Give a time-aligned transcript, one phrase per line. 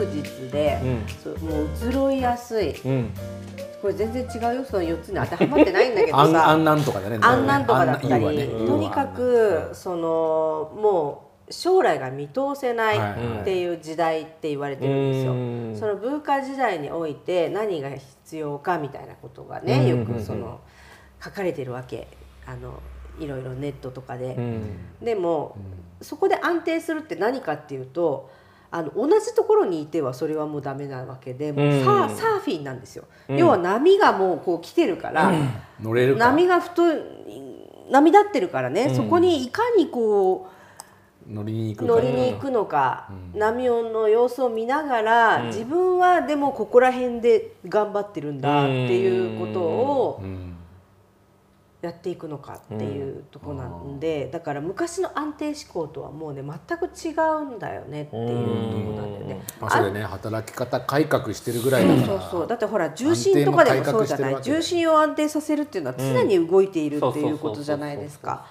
[0.00, 0.78] 確実で、
[1.22, 2.74] そうもう移ろいやすい、
[3.82, 6.48] これ全然違うよその4つに当てはまってないんだけどさ。
[6.50, 15.88] あんなんとかだねあんなんとかだったり、ね、とにかくそのもう将来が見通せないっていう時代って言われてるんですよ。
[15.88, 20.60] その文化時代において何が必要かみたいなことがねよくその
[21.22, 22.08] 書かれてるわけ。
[22.46, 22.80] あの
[23.18, 24.36] いろいろネットとかで。
[25.02, 25.56] でも
[26.00, 28.30] そこで安定するって何かっていうと
[28.72, 36.96] あの同じところにいてはそれはもうダメなわけでもうサ,、サーフィンなんですよ、うん、要は波がもうこう来てるから、うん、乗れる波が太い
[37.90, 40.60] 波立ってるからね、うん、そこにいかにこう
[41.28, 50.22] 乗りに行く乗りに行くのか、波の様子を見ながら、自分はでもここら辺で頑張ってるんだっていうことを、
[51.82, 59.42] やっていくのかっていうとこなんで、うん、だから昔の安定志向とはもうね全く違うんだよねっていうとこなんだよね。
[59.58, 60.02] まあ、それね。
[60.02, 62.06] 働き方改革してるぐらいだから。
[62.06, 62.46] そうそう。
[62.46, 64.42] だってほら重心とかでもそうじゃない。
[64.42, 68.44] 重心を安定させるっていうのは常に動いているっていうことじゃないですか。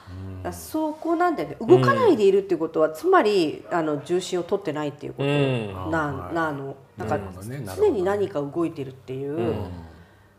[0.52, 1.58] そこなんだよね。
[1.62, 5.92] 動かないでいるっていうことは、つまりあの重心を取ってないっていうこと。
[5.92, 6.76] な,、なの。
[6.98, 7.32] だから
[7.76, 9.56] 常に何か動いてるっていう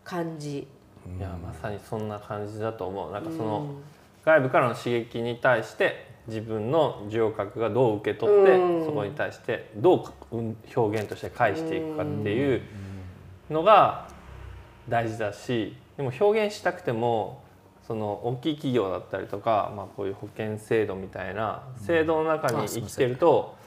[0.03, 0.67] 感じ。
[1.19, 3.13] いやまさにそんな感じだと思う。
[3.13, 3.75] なんかその、
[4.25, 9.97] 外部からの刺激に対して自分の情覚がどう受け取って、そこに対してど
[10.31, 12.63] う表現として返していくかっていう
[13.51, 14.09] のが
[14.89, 17.43] 大事だしでも表現したくても
[17.87, 23.59] その大きい企業だったりとか、まあ、こういう保険制度みたいな制度の中に生きてると。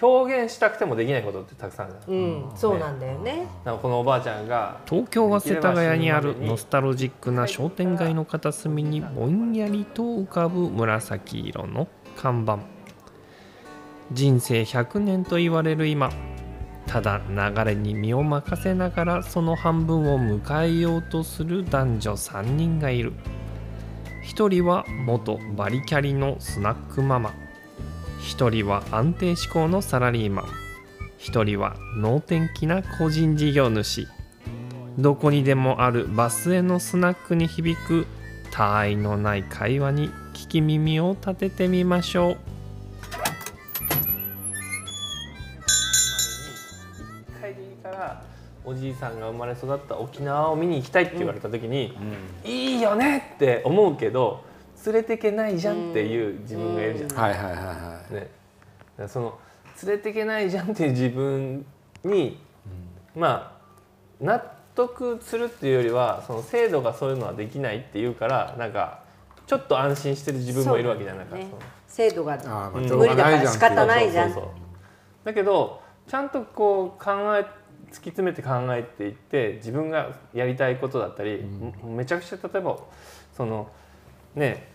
[0.00, 3.48] 表現したくてもできないことってたくさんあるうん、そうなんだよね。
[3.64, 12.60] このおばあちゃんが東京は世田谷にあるノスタルジックな商店街の片隅にぼんやりと浮かぶ紫色の看板。
[14.12, 16.10] 人生100年と言われる今
[16.86, 23.12] ただ流れに身を任せながらその半分を迎えようとする男女3人がいる。
[24.24, 27.32] 1人は元バリキャリのスナックママ
[28.20, 30.46] 1人は安定志向のサラリーマン。
[31.18, 34.06] 1人は能天気な個人事業主。
[34.98, 38.06] どこにでもあるバスへのスナックに響く
[38.50, 42.36] 他愛のない会話に聞き耳を立ててみましょう。
[48.70, 51.96] おじいさんが生まれ育った沖縄を見に行きたいって言われた時に、
[52.44, 54.44] うん、いいよねって思うけど
[54.86, 58.14] 連れてけないじゃんっていう自分がいるじゃない、はいはいはいはい。
[58.14, 59.38] ね、その
[59.82, 61.64] 連れてけないじゃんっていう自分
[62.04, 62.38] に、
[63.14, 63.60] まあ
[64.20, 64.42] 納
[64.74, 69.02] 得するっていうよりはその制度がそういうのはできないっていうからなんか
[69.46, 71.46] ちょっと安心してる自分もいるわけじゃないか、ね、
[71.88, 72.36] 制度が
[72.72, 74.34] 無理だから仕方ないじゃん。
[75.24, 77.46] だけどちゃんとこう考え
[77.90, 81.36] 突き詰めて考えていって自分がやりたいことだったり、
[81.82, 82.78] うん、めちゃくちゃ例えば
[83.36, 83.68] その
[84.34, 84.68] ね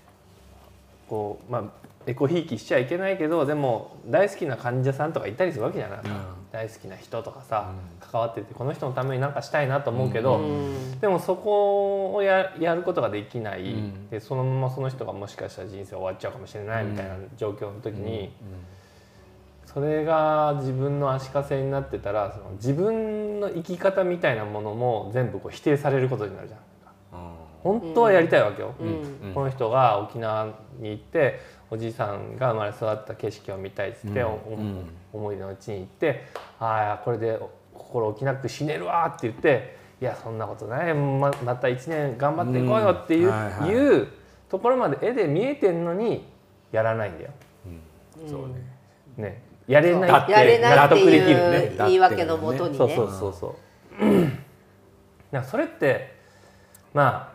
[1.08, 6.06] こうまあエコひいきしちゃいけないけどでも大好きな患者さんとかいたりするわけじゃない、うん、
[6.52, 13.76] 大好きな人とかさ、うん、関わっててこの人のために何かしたいなと思うけど、うん、でもそこをややることができない、
[14.12, 18.32] でそのままその人がもしかしたら人生終わっちゃうかもしれないみたいな状況の時に、
[19.66, 26.60] それが自分の足かせになってたらその自分の生き方みたいなものも全部こう否定されることになるじゃん。
[27.66, 31.40] 本当はやりたいわけよ、うん、この人が沖縄に行って
[31.72, 36.28] おじいさんが生まれ育った景色を見たいっつって、うん、思いのうちに行って
[36.62, 37.40] 「ああこれで
[37.74, 40.94] 心置きなく死ねるわ」って言って「いやそんなことない。
[40.94, 43.32] ままた1年頑張っていこうよ」っていう,、
[43.68, 44.08] いう
[44.48, 46.24] ところまで絵で見えてんのに
[46.72, 47.32] やらないんだよ。
[48.28, 48.54] そうね。
[49.18, 49.42] ね。
[49.68, 52.78] やれないってやれないっていう言い訳のもとにね。
[52.78, 55.44] そうそうそうそう。
[55.44, 56.14] それって
[56.94, 57.35] まあ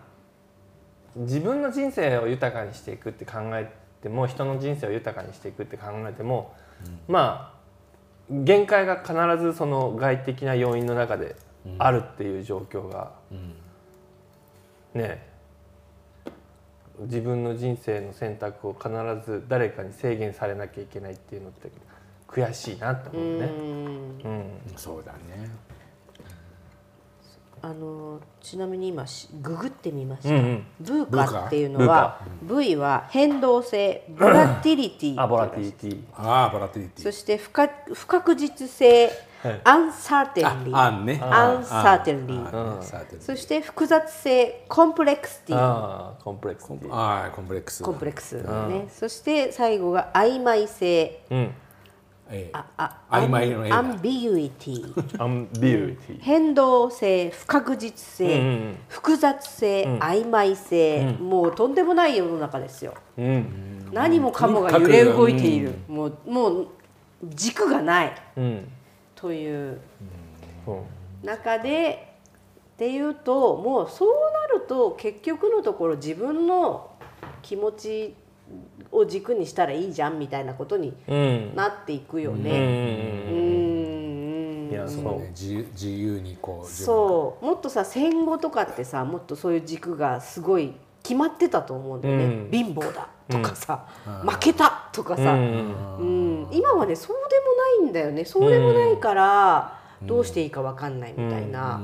[1.16, 3.72] 自分の人生を豊かにしていくって考え
[4.02, 6.54] ても人の人生を豊かにしていくって考えても、
[6.84, 7.60] うん、まあ
[8.30, 11.34] 限界が必ずその外的な要因の中で
[11.78, 15.26] あるっていう状況が、うん、ね
[17.00, 18.90] 自分の人生の選択を必
[19.24, 21.70] ず誰かに制限されなきゃいけないっていうのって
[22.28, 23.46] 悔しいなって思うね。
[24.24, 25.50] うん、そうだね
[27.62, 29.04] あのちなみに今
[29.42, 39.10] ググってみました、うんうん、 VUCA っていうのは V は変動性 volatility あ volatility あ volatilityそして不可不確実性
[39.64, 51.54] uncertainty。un ね uncertainty そして複雑性 complexity complex あ complex complex ねそして最後が曖昧性、うん
[52.30, 52.50] ええ。
[52.52, 53.78] ああ曖昧の絵が。
[53.78, 62.94] アンビュイティアンビューティー変動性不確実性、うんうん複雑性、曖昧性、もうとんでもない世の中ですよ。
[63.16, 63.88] うん。
[63.92, 66.68] 何もかもが揺れ動いている、もうもう
[67.24, 68.14] 軸がない。
[68.36, 68.68] うん。
[69.14, 69.78] という。
[71.22, 72.16] 中で
[72.74, 76.90] っていうともうそうなると結局のところ自分の
[77.42, 78.14] 気持ち
[78.92, 81.54] を軸にしたらいいじゃんみたいなことにうん。
[81.54, 82.42] なっていくようん。
[82.42, 82.50] ね。
[82.50, 83.32] う
[84.68, 84.70] ん。
[84.70, 85.28] いやそうね。
[85.30, 87.44] 自由自由にこうそう。
[87.44, 92.50] もっとさ戦後とかってさもっとそういう軸がすごい決まってたと思うんだよね、うん。
[92.50, 93.86] 貧乏だとかさ、
[94.22, 95.96] 負けたとかさ、うん。
[95.98, 96.04] う
[96.46, 96.48] ん。
[96.52, 97.40] 今はねそうで
[97.82, 98.24] もないんだよね。
[98.24, 101.80] そうでもないからどうしていいか分かんないみたいな、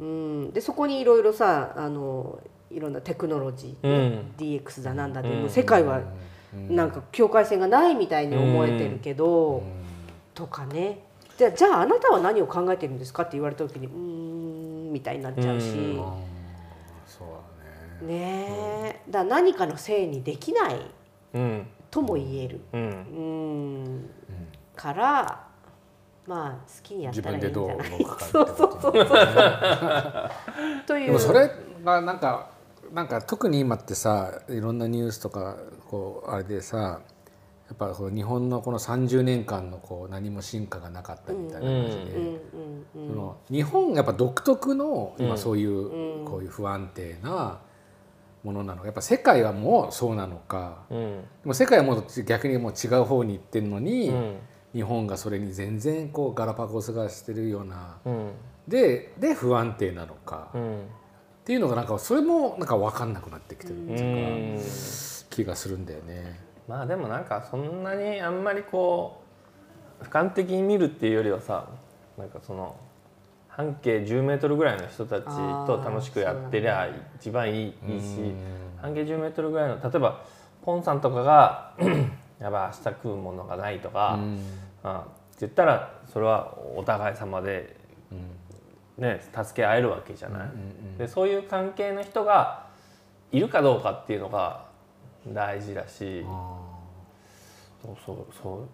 [0.00, 0.50] うん。
[0.52, 4.32] でそこにいろいろさあのいろんなテクノロジー、うん。
[4.36, 6.00] DX だなんだで、もう世界は
[6.52, 9.62] なんか境界線がないみたいに思えてるけど、
[10.34, 11.04] とかね。
[11.36, 13.22] じゃあじゃああなたは何を考えてるんですか？
[13.22, 15.96] って言われた時にうーんみたいになっちゃうし、うん。
[17.06, 17.28] そう
[18.02, 18.14] だね。
[18.14, 19.10] ねえ。
[19.10, 20.80] だ何かのせいにできない
[21.34, 21.66] うん。
[21.90, 22.60] とも言える。
[22.72, 22.80] うん。
[22.80, 24.10] うん。
[24.74, 25.46] から
[26.26, 29.04] まあ好きにやったらいいんじゃ自分でどうない動くかってことね。
[30.86, 31.06] という。
[31.06, 31.50] でもそれ
[31.84, 32.50] がなんか
[32.92, 35.56] なんか特に今ってさいろんなニュースとか
[35.88, 37.00] こうあれでさ
[37.68, 42.38] やっぱこう日本のこの30年間のこう何も進化がなかったみたいな感じで、うんうん
[42.94, 47.60] その日本やっぱ独特の今うんそういうこういう不安定な
[48.42, 51.20] ものなのかやっぱ世界はもうそうなのかうん。
[51.20, 54.36] でも世界はもう逆にもう違う方に行ってるのに、うん。
[54.74, 58.30] 日本がそれに全然こうガラパゴスがしてるようなうん。
[58.66, 60.50] でで不安定なのか、
[61.48, 65.28] っうんていうのがなんかそれもなんか分かんなくなってきてるってういうか、ん。
[65.30, 66.38] 気がするんだよね。
[66.68, 69.22] まあでもなんかそんなにあんまりこ
[70.00, 71.68] う俯瞰的に見るっていうよりはさ
[72.18, 72.76] なんかその
[73.48, 75.24] 半径10メートルぐらいの人たち
[75.66, 78.34] と楽しくやってりゃ一番いいいいし
[78.82, 80.22] 半径10メートルぐらいの例えば
[80.62, 81.72] ポンさんとかが
[82.38, 84.38] やばい明日食うものがないとか、うん。
[84.84, 87.76] あって言ったらそれはお互い様で、
[88.98, 90.48] ね、助け合えるわけじゃない。
[90.98, 92.66] でそういう関係の人が
[93.32, 94.66] いるかどうかっていうのが
[95.26, 96.24] 大事だし。
[97.80, 98.68] そうそうそう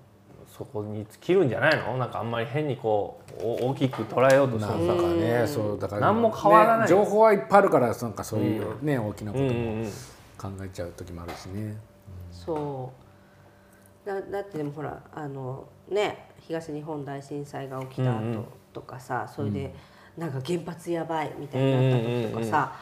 [0.47, 1.99] そこに尽きるんじゃないの？
[1.99, 4.87] なんかあんまり変にこうお大きく捉えようとする。
[4.87, 6.81] なんかね、そうだから何も変わらない。
[6.83, 9.91] ね情報はいっぱいあるからなんかそういうね、大きなこうんともうんうん
[10.39, 11.77] 考えちゃう時もあるしね。
[12.31, 12.93] そ
[14.07, 14.09] う。
[14.09, 18.45] だだってでもほらあのね東日本大震災が起きた後うんうん。
[18.73, 19.75] とかさ、それで
[20.17, 22.73] なんか原発やばいみたいになった時とかさ、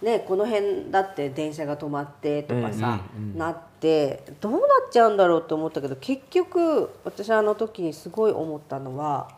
[0.00, 3.00] ね、この辺だって電車が止まってとかさ、
[3.36, 4.60] なってどうなっ
[4.90, 9.30] ちゃうんだろうと思ったけど結局私あの時にすごい思ったのは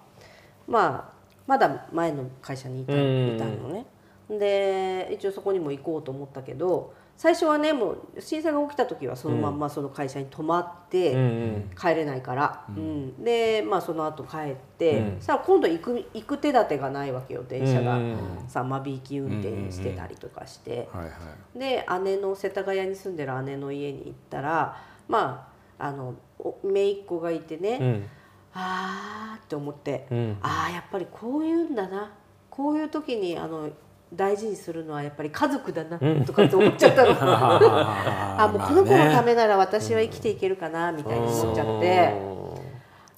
[0.69, 1.15] まあ
[1.47, 2.97] まだ前の会社にいた,、い
[3.39, 3.87] たのね。
[4.31, 11.23] で一応そこにも行こうと思ったけど最初はねもう震災が起きた時はそのまんまその会社に泊まって、うんう
[11.59, 11.71] ん。
[11.81, 13.25] 帰れないから、うん。
[13.25, 15.21] でまあその後帰って、うん。
[15.21, 18.19] さあ今度行く行く手立てがないわけよ電車が、うんうん
[18.49, 21.11] さ間引き運転してたりとかして、はいは
[21.55, 21.59] い。
[21.59, 24.77] で姉の世田谷に住んでる姉の家に行ったら
[25.09, 28.11] まああのお姪っ子がいてね、うん。
[28.55, 30.39] あーって思って、うん。
[30.43, 32.13] ああやっぱりこういうんだな。
[32.51, 33.69] こういう時にあの
[34.15, 37.11] 大事にするのはやっぱり家族だなとかって思っちゃったの。
[37.21, 42.15] あもうこの子のためなら私は生きていけるかなみたいに思っちゃって、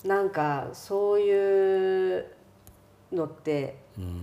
[0.07, 2.27] なんかそういう
[3.13, 3.77] のって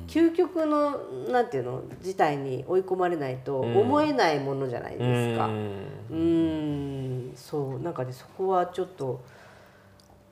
[0.07, 0.97] 究極の
[1.29, 5.47] なんていうの事態に追い込まれないと思えないものじゃないですか。
[5.47, 7.33] うーん。
[7.35, 7.79] そう。
[7.79, 9.21] なんかねそこはちょっと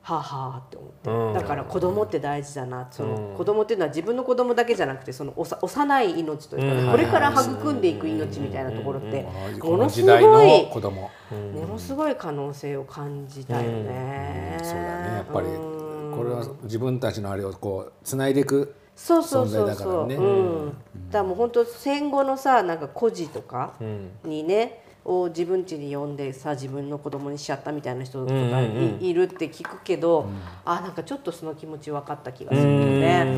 [0.04, 1.34] はあはあって思って、うん。
[1.34, 3.38] だから子供って大事だなその、うん。
[3.38, 6.92] 子供っていうのは自分の子供だけじゃなくてそのおさ幼い命というかね、うん。
[6.92, 9.28] これから育んでいく命みたいなところって、
[9.60, 11.12] こものすの時代ごいの子供。
[11.32, 14.58] ものすごい可能性を感じたよね。
[14.64, 15.48] そうだねやっぱり。
[15.48, 16.16] うん。
[16.18, 18.76] これは自分たちのあれをこうつないでいく。
[18.96, 20.16] そうそうそう存在だそう、からね。
[20.16, 20.78] うん、だか
[21.20, 24.10] らもう本当戦後のさなんか孤児とかうん。
[24.24, 30.30] にねを自分家に呼んでさ自分の子供にしちゃったみたいな人とかい,、うんうんうんいるって聞くけど、
[30.64, 33.24] あなんかちょっとその気持ち分かった気がするよね。
[33.26, 33.32] うん。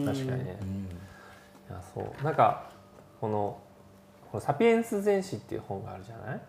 [0.00, 0.04] うん。
[0.04, 0.58] 確かにね、
[1.70, 2.24] いやそう。
[2.24, 2.70] なんか
[3.20, 3.58] この
[4.30, 6.40] 「このサピエンス全史」っていう本があるじゃない？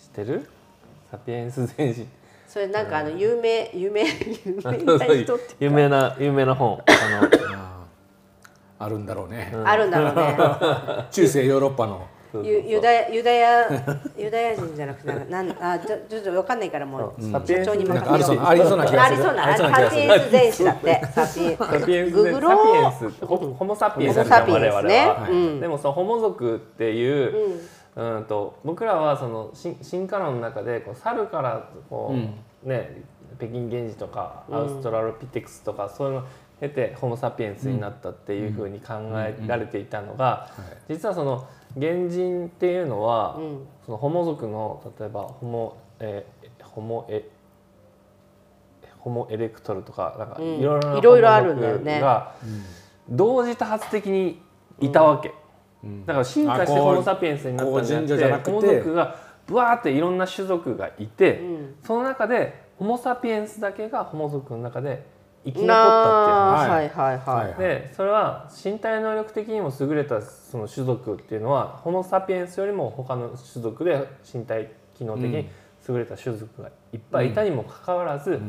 [0.00, 0.48] 知ってる？
[1.10, 2.06] サピエンス全史。
[2.46, 6.78] それなんかあの有名有名有名な人って有名な有名な本。
[6.86, 7.86] あ
[8.78, 9.52] あるんだろうね。
[9.64, 10.36] あるんだろうね。
[11.10, 13.68] 中世ヨーロッパのユユダヤユダヤ
[14.16, 19.40] ユダヤ人じゃなくてなんなんあちょちょっとわかんないからもう社長に任せようそうなありそうな気がする。
[19.40, 21.06] ありそうなサピエンス全史だって。
[21.14, 21.86] サピエンス。
[21.86, 23.26] でググロサピエンース。
[23.26, 25.32] ホホモサピエンスホモサピエンス我々は、ねはい。
[25.32, 27.60] うんでもそのホモ族っていう、
[27.96, 32.14] うん、と僕らはその進進化論の中でこう猿からこ
[32.64, 33.02] う、ね
[33.38, 36.24] 北京原人とかアウストラロピテクスとか、そういうのを
[36.58, 40.50] 経てホモ・サピエンスになったっていうふうに考えられていたのが、
[40.88, 41.46] 実はその
[41.80, 43.66] 原人っていうのは、ん。
[43.86, 47.28] そのホモ族の例えばホモ、えーホモエ
[48.98, 50.46] ホモエレクトルとかなんかうん。
[50.58, 52.34] いろいろないろいろあるんだよホモね族が
[53.08, 54.40] 同時多発的に
[54.80, 55.32] いたわけ、
[56.06, 58.50] だから進化してホモ・サピエンスになったんじゃなくてて。
[58.50, 59.16] ホモ族が
[59.46, 61.74] ブワーっていろんな種族がいて、ん。
[61.82, 65.04] その中でホモ・サピエンスだけがホモ族の中で
[65.44, 66.88] 生き残ったっていうな話あはい。
[66.88, 67.58] はいはい、はい。
[67.58, 75.48] でそれは身体能力的にも優れたその種族っていうのはホモ・サピエンスよりも他の種族で身体機能的に
[75.88, 78.40] 優れた種族がいっぱいいたにもかかわらず、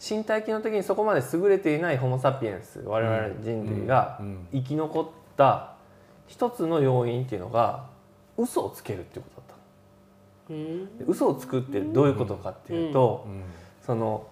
[0.00, 4.20] 身体機能的にそこまで優れていないホモ・サピエンス我々人類が
[4.52, 5.06] 生き残っ
[5.36, 5.74] た
[6.26, 7.88] 一つの要因っていうのが
[8.38, 9.56] 嘘をつけるっていうことだっ
[10.48, 10.58] たの。
[10.58, 10.98] うん。
[10.98, 13.26] で嘘をつくってどういうことかっていうと、
[13.84, 14.26] その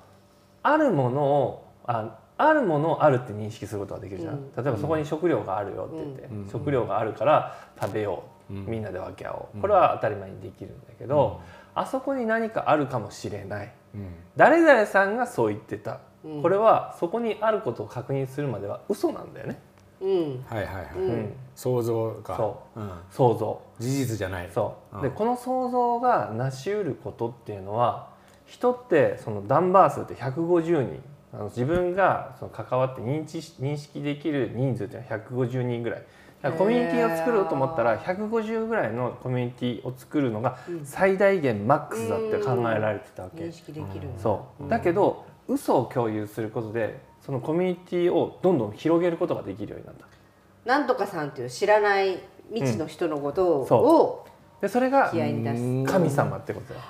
[0.72, 4.52] あるものをああるものをあるって認識することができるじゃん、うん。
[4.56, 9.60] 例えばそこに食料があるよって言って、食料があるから食べよう、みんなで分け合おう。
[9.60, 11.40] これは当たり前にできるんだけど、
[11.74, 13.72] あそこに何かあるかもしれない。
[14.36, 16.42] 誰々さんがそう言ってた、うん。
[16.42, 19.60] これはそこにあることを確認するまでは嘘なんだよね、
[20.00, 20.44] うん。
[20.46, 21.32] はいはいはい、うん。
[21.56, 22.36] 想像が。
[22.36, 23.60] そうん、想像。
[23.80, 24.50] 事実じゃない。
[24.54, 25.02] そう、うん。
[25.02, 28.16] でこの想像が成し得ることっていうのは
[28.48, 31.00] 人ってそのダンバー数って150人。
[31.30, 36.02] あの自分がその関わって認知し認識できる人数っていうのは150人ぐらい。
[36.40, 44.68] だからコミュニティを作ろうと思ったら150ぐらいのコミュニティを作るのが最大限マックスだって考えられてたわけ、認識できるそう。
[44.70, 50.06] だけど嘘を共有することでそのコミュニティをどんどん広げることができるようになった。
[50.64, 52.18] なんとかさんっていう知らない
[52.54, 54.26] 未知の人のことを
[54.60, 56.80] でそれが神様ってことだ。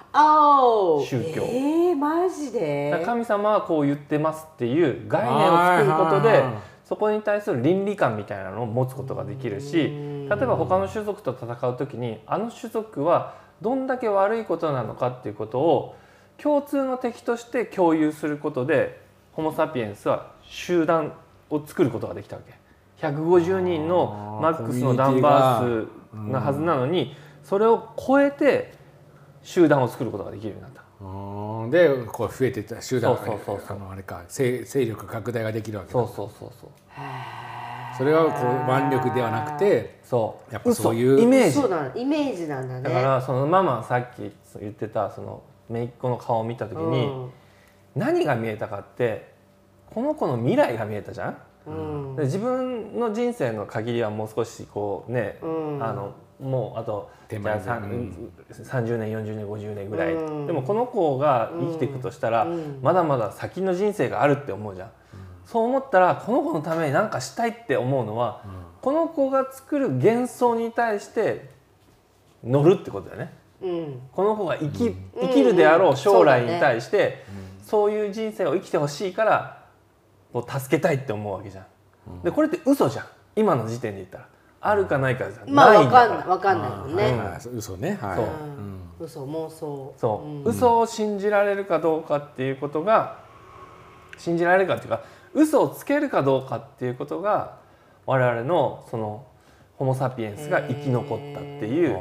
[1.07, 1.43] 宗教。
[1.43, 3.03] えー、マジで？
[3.05, 6.45] 神様はこう言ってますっていう概念を作ることで
[6.87, 15.97] そこに対する倫理観みたいなのを持つことができるし例えば他の種族と戦う時にあの種族はどんだけ悪いことなのかっていうことを
[16.39, 21.13] 共通の敵として共有することでホモ・サピエンスは集団
[21.51, 22.55] を作ることができたわけ。
[23.07, 28.73] 150人のマックスのダンバー数なはずなのにそれを超えて
[29.43, 30.83] 集団を作ることができるようになった。
[31.01, 33.77] うんでこう増えていった集団がそうそうそうそう。
[33.77, 34.25] あのあれか。
[34.29, 35.93] 勢勢力拡大ができるわけだ。
[35.93, 36.71] そうそうそうそう。
[37.97, 40.53] それはこう腕力ではなくてそう。
[40.53, 41.23] やっぱそういう嘘。
[41.23, 41.53] イメージ。
[41.53, 42.83] そうだイメージなんだね。
[42.83, 47.31] だからそのママさっき言ってたその姪っ子の顔を見た時に、うん。
[47.97, 49.33] 何が見えたかって
[49.87, 51.71] この子の未来が見えたじゃん、う
[52.13, 52.17] ん。
[52.17, 55.83] で自分の人生の限りはもう少しこうね、うん。
[55.83, 58.33] あのもうあと手前じゃあさんうん。
[58.51, 60.47] 30年40年50年ぐらい、うん。
[60.47, 62.79] でもこの子が生きていくとしたら、うん。
[62.83, 64.91] まだまだ先の人生があるって思うじゃん、
[65.45, 68.43] そう思ったらこの子のために何かしたいって思うのは、
[68.81, 71.51] この子が作る幻想に対して
[72.45, 73.33] 乗るってことだよね。
[73.63, 74.01] うん。
[74.13, 77.25] この子が生き,、生きるであろう将来に対して、
[77.63, 79.65] そういう人生を生きてほしいから
[80.33, 82.23] こう助けたいって思うわけじゃん。
[82.23, 83.07] でこれって嘘じゃん。
[83.37, 84.29] 今の時点で言ったら
[84.61, 85.91] あるかないかじゃまあわないんだ。
[85.91, 85.99] か。
[85.99, 87.99] からんないわかんないもんね、う嘘ね。
[88.01, 88.17] はい。
[88.17, 88.25] そう。
[88.25, 88.81] うん。
[89.01, 89.95] 嘘妄想。
[89.97, 90.45] そう、ん。
[90.45, 93.19] 嘘を信じられるかどうかっていうことが
[94.17, 95.03] 信じられるかっていうか
[95.35, 97.59] 嘘をつけるかどうかっていうことが
[98.07, 99.27] 我々のその
[99.77, 101.93] ホモ・サピエンスが生き残ったっていう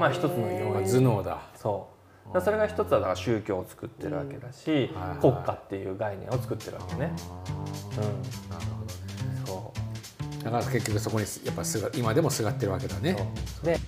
[0.00, 1.42] まあ一つの要まあ因頭脳だ。
[1.56, 1.96] そう。
[2.34, 7.12] だそれが一つはだから宗教を作ってるわけだし、はい国家っていう概念を作ってるわけね。
[7.96, 8.75] うん、なるほど
[10.46, 13.16] だから結局そこにやっぱすが今でもすがってるわけだね。
[13.64, 13.80] で